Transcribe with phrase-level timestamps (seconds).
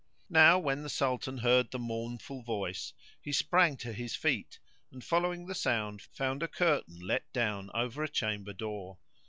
[0.31, 4.57] Now when the Sultan heard the mournful voice he sprang to his feet;
[4.91, 8.97] and, following the sound, found a curtain let down over a chamber door.